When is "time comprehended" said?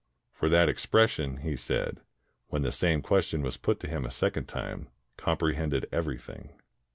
4.47-5.85